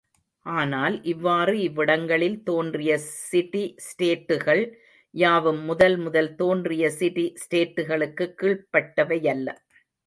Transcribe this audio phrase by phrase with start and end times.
[0.45, 2.91] ஆனால், இவ்வாறு இவ்விடங்களில் தோன்றிய
[3.27, 4.63] சிடி ஸ்டேட்டுகள்
[5.15, 9.49] யாவும் முதல் முதல் தோன்றிய சிடி ஸ்டேட்டுகளுக்குக் கீழ்ப்பட்டவையல்ல.